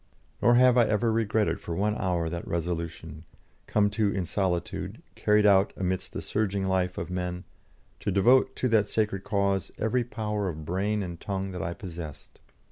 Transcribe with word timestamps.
Nor 0.41 0.55
have 0.55 0.79
I 0.79 0.85
ever 0.85 1.11
regretted 1.11 1.61
for 1.61 1.75
one 1.75 1.95
hour 1.95 2.27
that 2.27 2.47
resolution, 2.47 3.23
come 3.67 3.91
to 3.91 4.11
in 4.11 4.25
solitude, 4.25 5.03
carried 5.13 5.45
out 5.45 5.73
amid 5.77 5.99
the 5.99 6.23
surging 6.23 6.65
life 6.67 6.97
of 6.97 7.11
men, 7.11 7.43
to 7.99 8.09
devote 8.09 8.55
to 8.55 8.67
that 8.69 8.87
sacred 8.89 9.23
cause 9.23 9.71
every 9.77 10.03
power 10.03 10.49
of 10.49 10.65
brain 10.65 11.03
and 11.03 11.19
tongue 11.21 11.51
that 11.51 11.61
I 11.61 11.75
possessed. 11.75 12.39